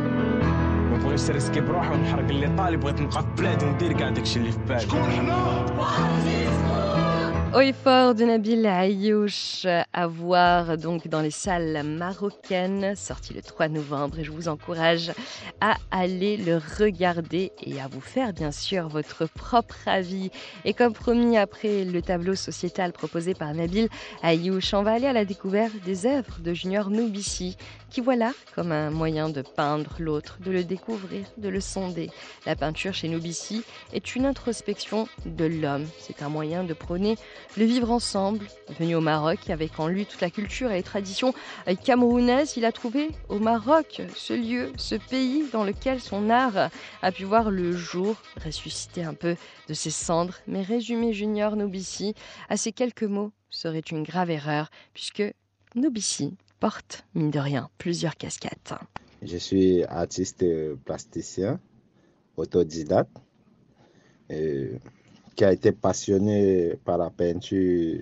[0.91, 4.51] ما بغيتش نريسكي بروحي ونحرق اللي طالب بغيت نبقى في بلادي وندير كاع داكشي اللي
[4.51, 4.79] في بالي.
[4.79, 5.65] شكون حنا
[7.83, 14.19] Fort de Nabil Ayouch à voir donc dans les salles marocaines, sorti le 3 novembre.
[14.19, 15.11] Et je vous encourage
[15.59, 20.31] à aller le regarder et à vous faire bien sûr votre propre avis.
[20.63, 23.89] Et comme promis, après le tableau sociétal proposé par Nabil
[24.23, 27.57] Ayouch, on va aller à la découverte des œuvres de Junior Noubissi,
[27.89, 32.09] qui voit l'art comme un moyen de peindre l'autre, de le découvrir, de le sonder.
[32.45, 35.87] La peinture chez Noubissi est une introspection de l'homme.
[35.99, 37.15] C'est un moyen de prôner
[37.57, 38.45] le vivre ensemble.
[38.79, 41.33] Venu au Maroc avec en lui toute la culture et les traditions
[41.83, 46.69] camerounaises, il a trouvé au Maroc ce lieu, ce pays dans lequel son art
[47.01, 49.35] a pu voir le jour, ressusciter un peu
[49.67, 50.35] de ses cendres.
[50.47, 52.13] Mais résumer Junior Noubissi
[52.49, 55.23] à ces quelques mots serait une grave erreur, puisque
[55.75, 58.73] Noubissi porte, mine de rien, plusieurs casquettes.
[59.21, 60.45] Je suis artiste
[60.85, 61.59] plasticien,
[62.37, 63.17] autodidacte.
[65.35, 68.01] Qui a été passionné par la peinture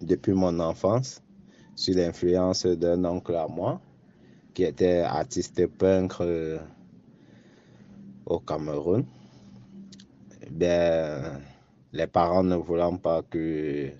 [0.00, 1.22] depuis mon enfance,
[1.74, 3.80] sous l'influence d'un oncle à moi,
[4.54, 6.58] qui était artiste peintre euh,
[8.26, 9.04] au Cameroun.
[10.50, 11.40] Bien,
[11.92, 13.90] les parents ne voulant pas que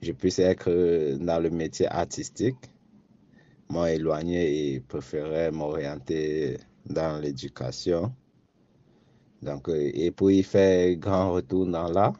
[0.00, 2.56] je puisse être dans le métier artistique,
[3.68, 8.12] m'ont éloigné et préféraient m'orienter dans l'éducation.
[9.42, 12.14] Donc, euh, et pour y faire grand retour dans l'art,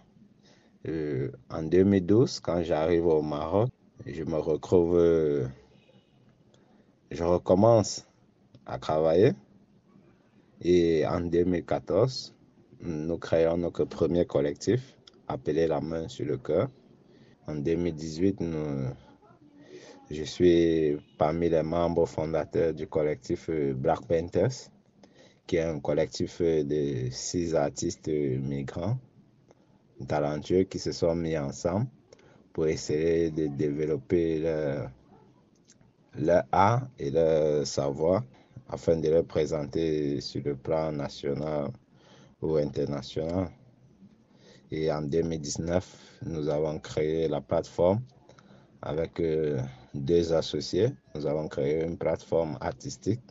[0.87, 3.69] Euh, en 2012, quand j'arrive au Maroc,
[4.07, 5.47] je me retrouve, euh,
[7.11, 8.07] je recommence
[8.65, 9.33] à travailler.
[10.63, 12.35] Et en 2014,
[12.81, 14.95] nous créons notre premier collectif
[15.27, 16.71] appelé La main sur le cœur.
[17.47, 18.89] En 2018, nous,
[20.11, 24.71] je suis parmi les membres fondateurs du collectif Black Panthers,
[25.49, 28.99] qui est un collectif de six artistes migrants
[30.07, 31.87] talentueux qui se sont mis ensemble
[32.53, 34.91] pour essayer de développer leur,
[36.19, 38.25] leur art et leur savoir
[38.69, 41.71] afin de le présenter sur le plan national
[42.43, 43.49] ou international.
[44.71, 48.03] Et en 2019, nous avons créé la plateforme
[48.83, 49.59] avec euh,
[49.95, 50.91] deux associés.
[51.15, 53.23] Nous avons créé une plateforme artistique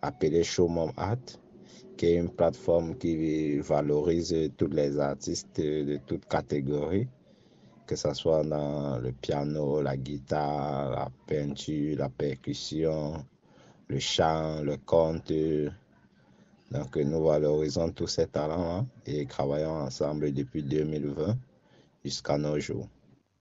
[0.00, 1.18] appelée Showmom Art,
[2.00, 7.06] qui est une plateforme qui valorise tous les artistes de toutes catégories,
[7.86, 13.22] que ce soit dans le piano, la guitare, la peinture, la percussion,
[13.88, 15.30] le chant, le conte.
[16.70, 21.36] Donc nous valorisons tous ces talents et travaillons ensemble depuis 2020
[22.02, 22.88] jusqu'à nos jours.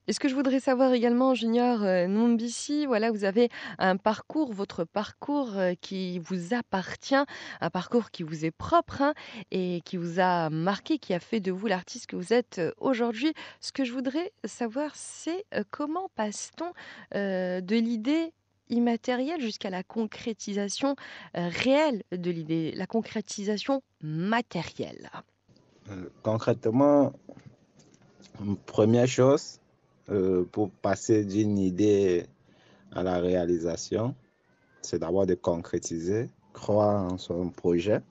[0.10, 4.52] Et ce que je voudrais savoir également, Junior euh, Nombissi, voilà, vous avez un parcours,
[4.52, 7.24] votre parcours euh, qui vous appartient,
[7.62, 9.13] un parcours qui vous est propre hein,
[9.52, 12.72] et qui vous a marqué, qui a fait de vous l'artiste que vous êtes euh,
[12.80, 13.36] aujourd'hui.
[13.62, 16.72] Ce que je voudrais savoir, c'est comment passe-t-on
[17.13, 18.34] de l'idée
[18.69, 20.95] immatérielle jusqu'à la concrétisation
[21.36, 25.12] réelle de l'idée, la concrétisation matérielle?
[26.24, 27.13] Concrètement,
[28.65, 29.60] première chose,
[30.12, 32.26] euh, pour passer d'une idée
[32.91, 34.15] à la réalisation,
[34.82, 38.02] c'est d'abord de concrétiser, croire en son projet,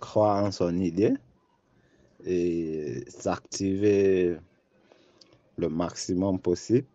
[0.00, 1.14] croire en son idée
[2.24, 4.38] et s'activer
[5.56, 6.86] le maximum possible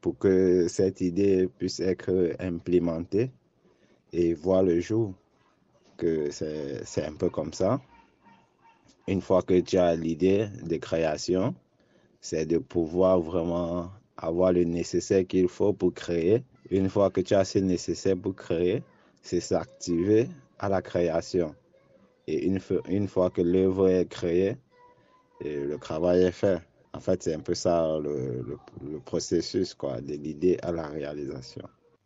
[0.00, 3.30] pour que cette idée puisse être implémentée
[4.12, 5.14] et voir le jour.
[5.96, 7.78] Que c'est un peu comme ça.
[9.06, 11.54] Une fois que tu as l'idée de création,
[12.20, 16.42] c'est de pouvoir vraiment avoir le nécessaire qu'il faut pour créer.
[16.70, 18.82] Une fois que tu as ce nécessaire pour créer,
[19.22, 20.28] c'est s'activer
[20.58, 21.54] à la création.
[22.26, 24.56] Et une, fois que l'œuvre est créée,
[25.40, 26.60] et le travail est fait.
[26.92, 28.44] En fait, c'est un peu ça le,
[28.82, 31.64] le processus quoi, de l'idée à la réalisation.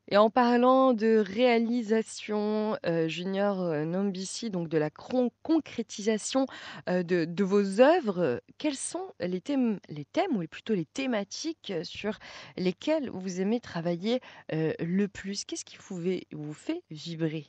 [0.08, 6.46] Et en parlant de réalisation, euh, Junior euh, Nombissi, donc de la concrétisation
[6.90, 12.18] euh, de, vos œuvres, quels sont les thèmes, les thèmes ou plutôt les thématiques sur
[12.58, 15.44] lesquelles vous aimez travailler le plus?
[15.44, 17.46] Qu'est-ce qui vous, vous fait vibrer?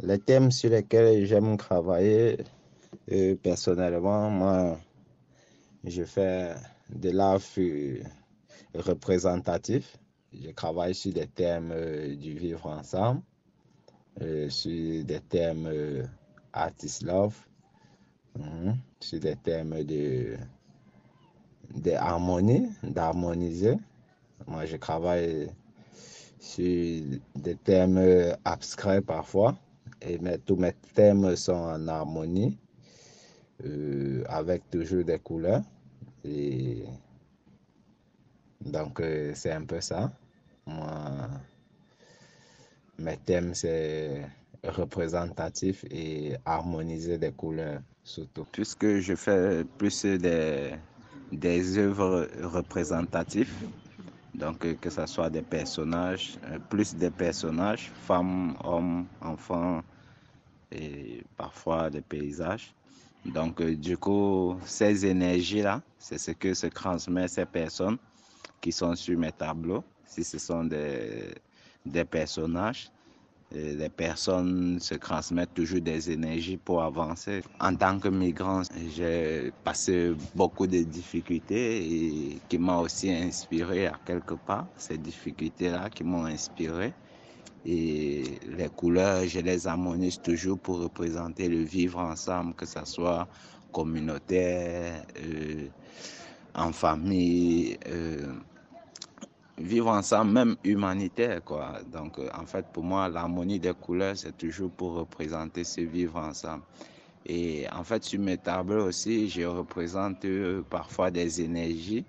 [0.00, 2.38] Les thèmes sur lesquels j'aime travailler,
[3.42, 4.78] personnellement, moi,
[5.84, 6.54] je fais
[6.90, 7.40] de l'art
[8.74, 9.98] représentatif
[10.32, 13.22] je travaille sur des thèmes euh, du vivre ensemble,
[14.22, 16.04] euh, sur des thèmes euh,
[16.52, 17.36] artist love,
[18.38, 20.36] hein, sur des thèmes de
[21.74, 23.76] d'harmonie, d'harmoniser.
[24.46, 25.50] Moi, je travaille
[26.40, 27.04] sur
[27.36, 29.54] des thèmes abstraits parfois,
[30.02, 32.58] et tous mes thèmes sont en harmonie,
[34.26, 35.62] avec toujours des couleurs.
[36.24, 36.82] Et
[38.64, 39.00] donc,
[39.34, 40.10] c'est un peu ça.
[40.66, 41.28] Moi,
[42.98, 44.26] mes thèmes, c'est
[44.64, 48.46] représentatif et harmoniser des couleurs surtout.
[48.52, 50.72] Puisque je fais plus des,
[51.32, 53.52] des œuvres représentatives,
[54.34, 59.82] donc que ce soit des personnages, euh, plus des personnages, femmes, hommes, enfants
[60.72, 62.72] et parfois des paysages.
[63.24, 67.98] Donc du coup, ces énergies-là, c'est ce que se transmet ces personnes
[68.60, 71.34] qui sont sur mes tableaux si ce sont des,
[71.86, 72.90] des personnages,
[73.52, 77.42] les personnes se transmettent toujours des énergies pour avancer.
[77.58, 78.62] En tant que migrant,
[78.96, 84.66] j'ai passé beaucoup de difficultés et qui m'ont aussi inspiré à quelque part.
[84.76, 86.92] Ces difficultés-là qui m'ont inspiré.
[87.64, 88.22] Et
[88.56, 93.28] les couleurs, je les harmonise toujours pour représenter le vivre ensemble, que ce soit
[93.72, 95.66] communautaire, euh,
[96.54, 97.76] en famille.
[97.86, 98.32] Euh,
[99.60, 101.74] vivre ensemble, même humanitaire, quoi.
[101.92, 106.16] Donc, euh, en fait, pour moi, l'harmonie des couleurs, c'est toujours pour représenter ce vivre
[106.16, 106.62] ensemble.
[107.26, 112.04] Et en fait, sur mes tableaux aussi, je représente euh, parfois des énergies.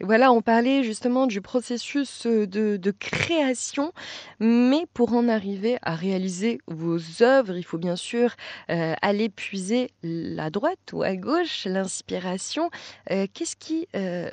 [0.00, 3.92] Voilà, on parlait justement du processus de, création,
[4.40, 8.34] mais pour en arriver à réaliser vos œuvres, il faut bien sûr
[8.68, 12.70] aller puiser la droite ou à gauche, l'inspiration.
[13.08, 13.88] Qu'est-ce qui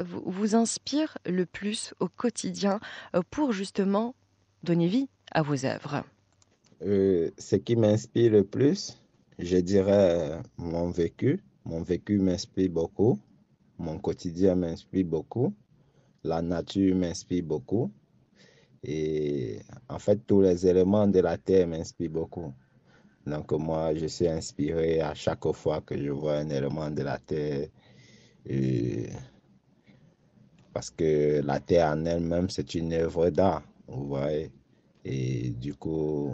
[0.06, 2.80] vous inspire le plus au quotidien
[3.32, 4.16] pour justement
[4.64, 6.04] donner vie à vos œuvres?
[6.82, 8.98] Ce qui m'inspire le plus,
[9.40, 11.42] je dirais mon vécu.
[11.66, 13.20] Mon vécu m'inspire beaucoup.
[13.78, 15.54] Mon quotidien m'inspire beaucoup.
[16.24, 17.92] La nature m'inspire beaucoup.
[18.84, 19.60] Et
[19.90, 22.54] en fait, tous les éléments de la terre m'inspirent beaucoup.
[23.26, 27.18] Donc moi, je suis inspiré à chaque fois que je vois un élément de la
[27.20, 27.70] terre.
[30.74, 34.52] parce que la terre en elle-même, c'est une œuvre d'art, vous voyez.
[35.06, 36.32] Et du coup,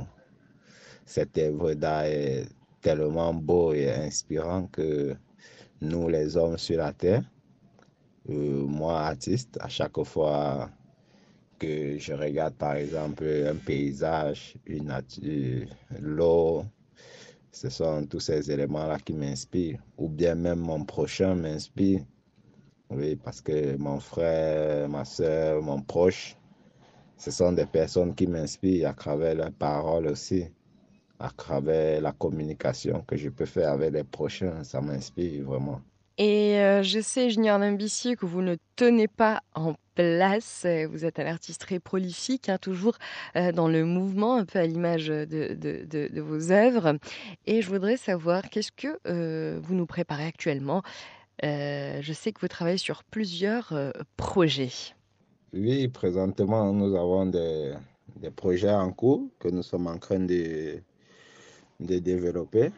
[1.06, 2.48] cette œuvre d'art est
[2.82, 5.16] tellement beau et inspirant que
[5.82, 7.24] nous, les hommes sur la terre,
[8.30, 10.70] euh, moi, artiste, à chaque fois
[11.58, 15.68] que je regarde, par exemple, un paysage, une nature,
[16.00, 16.64] l'eau,
[17.52, 19.82] ce sont tous ces éléments-là qui m'inspirent.
[19.98, 22.02] Ou bien même mon prochain m'inspire.
[22.90, 26.36] Oui, parce que mon frère, ma soeur, mon proche,
[27.18, 30.46] ce sont des personnes qui m'inspirent à travers leurs paroles aussi,
[31.20, 34.64] à travers la communication que je peux faire avec les prochains.
[34.64, 35.82] Ça m'inspire vraiment.
[36.20, 40.66] Et euh, je sais, Junior Nambici, que vous ne tenez pas en place.
[40.92, 42.98] Vous êtes un artiste très prolifique, hein, toujours
[43.38, 46.98] euh, dans le mouvement, un peu à l'image de, vos œuvres.
[47.46, 50.84] Et je voudrais savoir, qu'est-ce que euh, vous nous préparez actuellement?
[51.42, 53.74] Je sais que vous travaillez sur plusieurs
[54.18, 54.74] projets.
[55.54, 57.76] Oui, présentement, nous avons des,
[58.36, 60.82] projets en cours que nous sommes en train de,
[61.80, 62.72] de développer.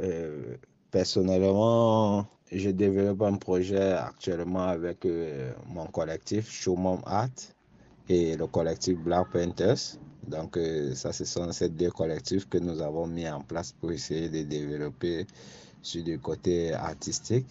[0.00, 0.56] Euh,
[0.90, 7.28] personnellement, je développe un projet actuellement avec euh, mon collectif Showmom Art
[8.08, 9.98] et le collectif Black Painters.
[10.26, 13.92] Donc, euh, ça, ce sont ces deux collectifs que nous avons mis en place pour
[13.92, 15.26] essayer de développer
[15.82, 17.46] sur le côté artistique.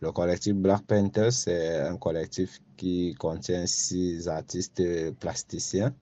[0.00, 4.82] Le collectif Black Panthers, c'est un collectif qui contient six artistes
[5.18, 5.94] plasticiens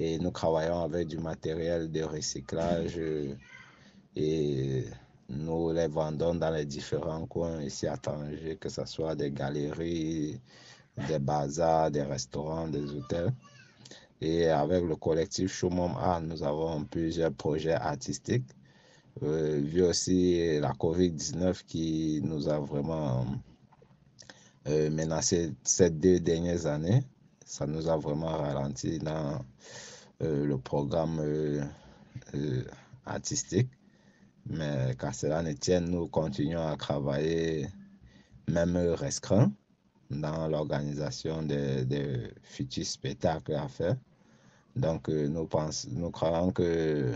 [0.00, 2.98] et nous travaillons avec du matériel de recyclage
[4.16, 4.84] et
[5.28, 10.40] nous les vendons dans les différents coins ici à Tanger, que ce soit des galeries,
[11.06, 13.32] des bazars, des restaurants, des hôtels.
[14.22, 18.48] Et avec le collectif Showmom Art, nous avons plusieurs projets artistiques
[19.22, 23.26] euh, vu aussi la COVID-19 qui nous a vraiment
[24.66, 27.02] euh, menacé ces deux dernières années.
[27.44, 29.44] Ça nous a vraiment ralenti dans
[30.20, 31.20] le programme
[33.06, 33.68] artistique.
[34.46, 37.68] Mais qu'à cela ne tienne, nous continuons à travailler,
[38.48, 39.52] même restreint,
[40.10, 43.96] dans l'organisation des, futurs spectacles à faire.
[44.76, 47.14] Donc, nous, pensons, nous croyons que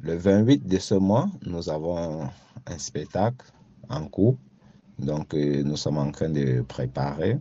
[0.00, 2.28] le 28 de ce mois, nous avons
[2.66, 3.46] un spectacle
[3.88, 4.36] en cours.
[4.98, 7.38] Donc, euh, nous sommes en train de préparer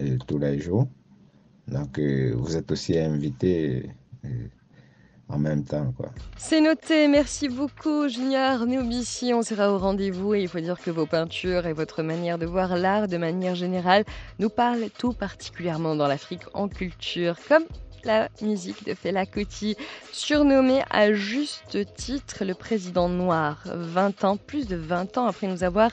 [0.00, 0.86] euh, tous les jours.
[1.70, 3.90] Donc, euh, vous êtes aussi invités
[5.28, 5.92] en même temps.
[6.36, 10.90] C'est noté, merci beaucoup Junior Néobici, on sera au rendez-vous et il faut dire que
[10.90, 14.04] vos peintures et votre manière de voir l'art de manière générale
[14.38, 17.64] nous parlent tout particulièrement dans l'Afrique en culture, comme
[18.04, 19.76] la musique de Fela Kuti,
[20.12, 23.62] surnommé à juste titre le président noir.
[23.66, 25.90] 20 ans, plus de 20 ans après nous avoir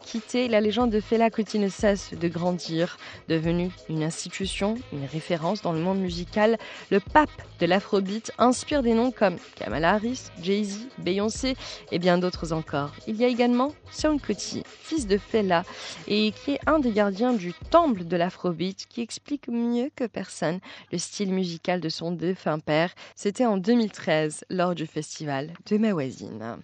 [0.00, 2.96] quitté, la légende de Fela Kuti ne cesse de grandir,
[3.28, 6.58] devenu une institution, une référence dans le monde musical.
[6.90, 7.30] Le pape
[7.60, 11.56] de l'afrobeat inspire des noms comme Kamala Harris, Jay-Z, Beyoncé
[11.90, 12.92] et bien d'autres encore.
[13.06, 15.64] Il y a également Sean Kuti, fils de Fela,
[16.08, 20.60] et qui est un des gardiens du temple de l'afrobeat, qui explique mieux que personne
[20.90, 22.94] le style musical musical de son défunt père.
[23.16, 26.62] C'était en 2013 lors du festival de Mawazine.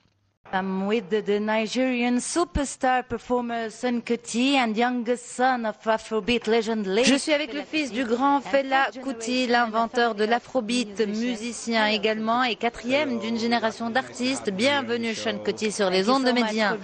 [0.51, 6.87] I'm with the, the, Nigerian superstar performer Sun Kuti and youngest son of Afrobeat legend.
[7.05, 12.57] Je suis avec le fils du grand Fela Kuti, l'inventeur de l'Afrobeat, musicien également et
[12.57, 14.51] quatrième d'une génération d'artistes.
[14.51, 16.79] Bienvenue Sean Kuti sur les ondes de Médien.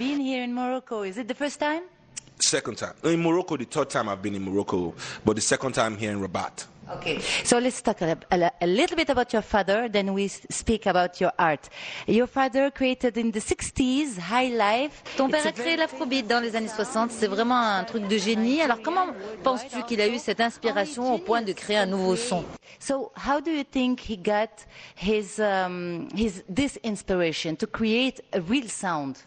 [2.39, 2.93] Second time.
[3.03, 4.93] In Morocco, the third time I've been in Morocco,
[5.25, 6.67] but the second time here in Rabat.
[6.87, 10.85] Okay, so let's talk a, a, a, little bit about your father, then we speak
[10.85, 11.67] about your art.
[12.05, 15.03] Your father created in the 60s High Life.
[15.17, 18.61] Ton père a créé l'afrobeat dans les années 60, c'est vraiment un truc de génie.
[18.61, 19.07] Alors comment
[19.43, 22.45] penses-tu qu'il a eu cette inspiration au point de créer un nouveau son?
[22.79, 28.41] So how do you think he got his, um, his this inspiration to create a
[28.41, 29.17] real sound?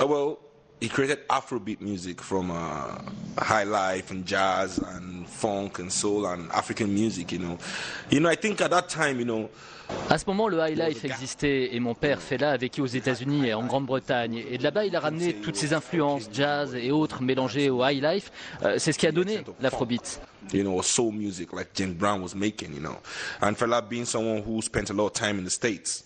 [0.00, 0.38] Uh, well,
[0.80, 2.98] he created Afrobeat music from uh,
[3.38, 7.32] high life and jazz and funk and soul and African music.
[7.32, 7.58] You know,
[8.08, 8.30] you know.
[8.30, 9.50] I think at that time, you know.
[10.08, 13.48] À ce moment, le high life existait et mon père Fela a vécu aux États-Unis
[13.48, 14.44] et en Grande-Bretagne.
[14.48, 18.00] Et de là-bas, il a ramené toutes ces influences jazz et autres mélangées au high
[18.00, 18.30] life.
[18.62, 20.20] Euh, c'est ce qui a donné l'afrobeat.
[20.52, 22.72] You know, soul music like James Brown was making.
[22.72, 22.96] You know,
[23.42, 26.04] and Fela being someone who spent a lot of time in the States.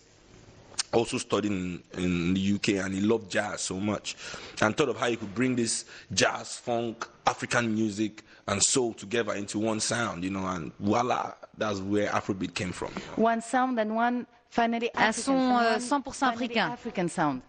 [0.95, 4.17] Also studied in, in, the UK and he loved jazz so much
[4.63, 9.35] and thought of how he could bring this jazz, funk, African music and soul together
[9.35, 12.93] into one sound, you know, and voila, that's where Afrobeat came from.
[13.17, 16.03] One sound and one finally Un son uh, 100%
[16.35, 16.57] africain.
[16.57, 17.43] African sound.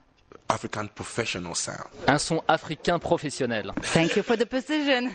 [0.47, 1.77] African professional sound.
[2.07, 3.71] Un son africain professionnel.
[3.81, 5.09] Thank you for the precision.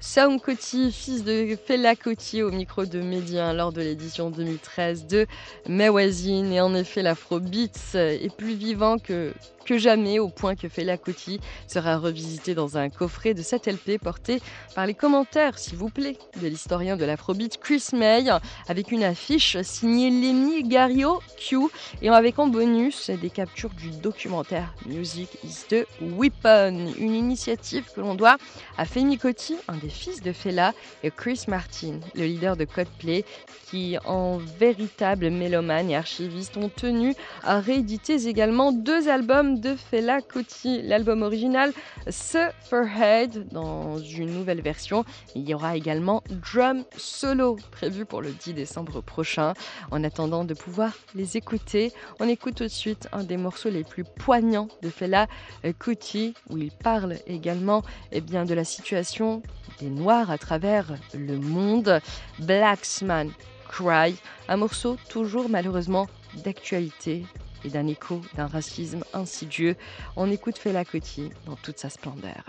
[0.00, 5.26] Sound Coty, fils de Fela Coty au micro de Médien lors de l'édition 2013 de
[5.68, 6.52] Mawazine.
[6.52, 9.32] Et en effet, l'afrobeat est plus vivant que
[9.68, 13.98] que jamais, au point que Fela Kuti sera revisité dans un coffret de 7 LP
[14.02, 14.40] porté
[14.74, 18.24] par les commentaires, s'il vous plaît, de l'historien de l'afrobeat Chris May,
[18.66, 21.68] avec une affiche signée Lenny Gario Q,
[22.00, 28.00] et avec en bonus des captures du documentaire Music is the Weapon, une initiative que
[28.00, 28.38] l'on doit
[28.78, 33.26] à Femi Kuti, un des fils de Fela, et Chris Martin, le leader de Codeplay,
[33.68, 40.20] qui, en véritable mélomane et archiviste, ont tenu à rééditer également deux albums de Fela
[40.20, 41.72] Kuti, l'album original
[42.08, 45.04] Sufferhead dans une nouvelle version.
[45.34, 49.54] Il y aura également Drum Solo prévu pour le 10 décembre prochain.
[49.90, 53.84] En attendant de pouvoir les écouter, on écoute tout de suite un des morceaux les
[53.84, 55.26] plus poignants de Fela
[55.78, 57.82] Kuti où il parle également
[58.12, 59.42] eh bien, de la situation
[59.80, 62.00] des Noirs à travers le monde.
[62.38, 63.30] Blacksman
[63.68, 64.16] Cry,
[64.48, 66.06] un morceau toujours malheureusement
[66.44, 67.26] d'actualité
[67.64, 69.76] et d'un écho d'un racisme insidieux.
[70.16, 72.44] On écoute Fela Kuti dans toute sa splendeur.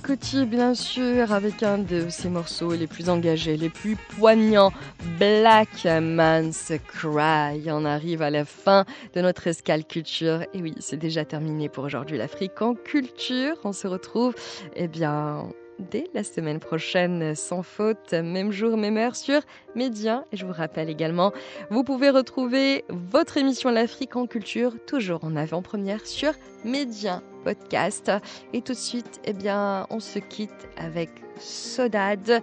[0.00, 4.72] Kuti, bien sûr, avec un de ses morceaux les plus engagés, les plus poignants,
[5.18, 7.68] Black Man's Cry.
[7.68, 10.42] On arrive à la fin de notre escale culture.
[10.54, 13.56] Et oui, c'est déjà terminé pour aujourd'hui l'Afrique en culture.
[13.64, 14.36] On se retrouve,
[14.76, 15.48] eh bien,
[15.78, 19.40] dès la semaine prochaine, sans faute, même jour, même heure sur
[19.74, 20.24] Média.
[20.32, 21.32] Et je vous rappelle également,
[21.70, 26.32] vous pouvez retrouver votre émission L'Afrique en culture, toujours en avant-première sur
[26.64, 28.10] Média Podcast.
[28.52, 32.42] Et tout de suite, eh bien, on se quitte avec Sodade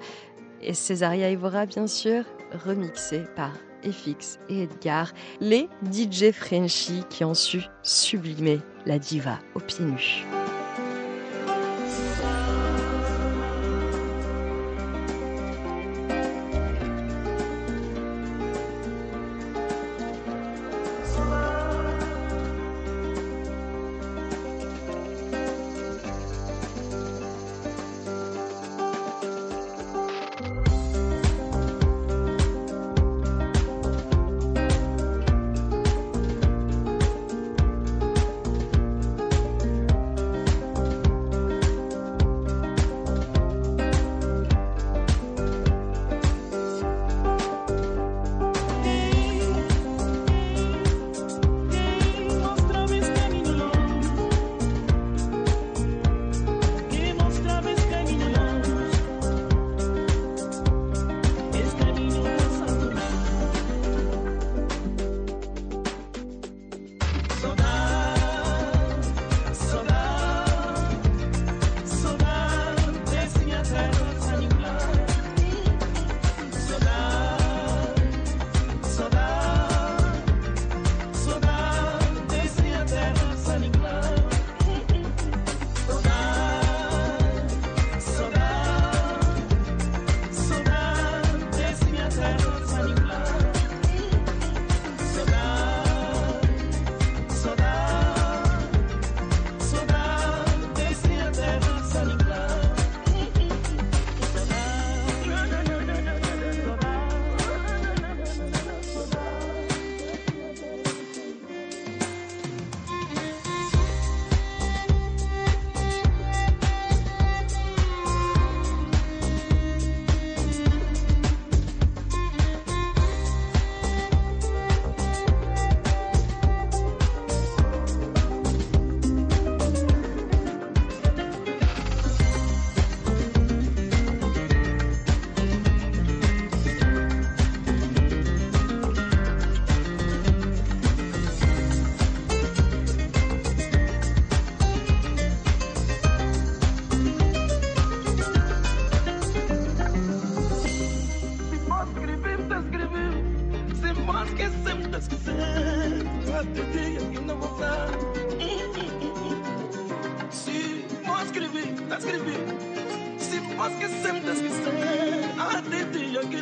[0.61, 2.23] et Césaria Evora, bien sûr,
[2.65, 3.51] remixé par
[3.83, 5.11] FX et Edgar,
[5.41, 10.25] les DJ Frenchy qui ont su sublimer la diva au pieds nus.